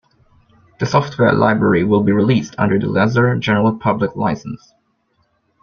The 0.79 0.87
software 0.87 1.31
library 1.31 1.83
will 1.83 2.01
be 2.01 2.11
released 2.11 2.55
under 2.57 2.79
the 2.79 2.87
Lesser 2.87 3.37
General 3.37 3.77
Public 3.77 4.15
License. 4.15 4.73